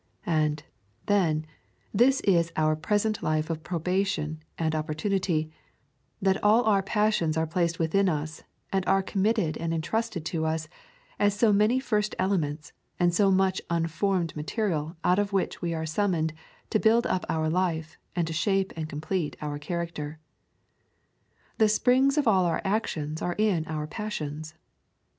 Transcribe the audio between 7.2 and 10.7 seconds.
are placed within us and are committed and entrusted to us